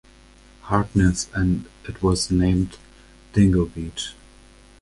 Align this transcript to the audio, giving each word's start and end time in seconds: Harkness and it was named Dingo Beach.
Harkness 0.63 1.29
and 1.35 1.67
it 1.87 2.01
was 2.01 2.31
named 2.31 2.79
Dingo 3.33 3.65
Beach. 3.67 4.15